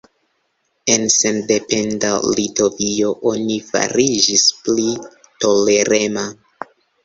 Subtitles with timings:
[0.93, 2.09] En sendependa
[2.39, 4.89] Litovio oni fariĝis pli
[5.47, 6.29] tolerema.